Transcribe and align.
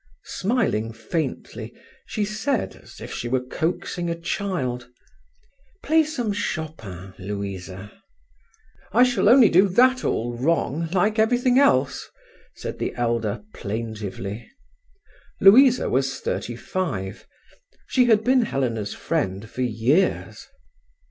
Smiling 0.25 0.91
faintly, 0.93 1.75
she 2.07 2.25
said, 2.25 2.75
as 2.75 2.99
if 2.99 3.13
she 3.13 3.27
were 3.27 3.39
coaxing 3.45 4.09
a 4.09 4.19
child: 4.19 4.89
"Play 5.83 6.03
some 6.03 6.33
Chopin, 6.33 7.13
Louisa." 7.19 7.91
"I 8.93 9.03
shall 9.03 9.29
only 9.29 9.47
do 9.49 9.67
that 9.67 10.03
all 10.03 10.35
wrong, 10.35 10.89
like 10.91 11.19
everything 11.19 11.59
else," 11.59 12.09
said 12.55 12.79
the 12.79 12.95
elder 12.95 13.43
plaintively. 13.53 14.49
Louisa 15.39 15.87
was 15.87 16.19
thirty 16.19 16.55
five. 16.55 17.27
She 17.85 18.05
had 18.05 18.23
been 18.23 18.41
Helena's 18.41 18.95
friend 18.95 19.47
for 19.47 19.61
years. 19.61 20.47